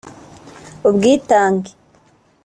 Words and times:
ubwitange 0.87 1.71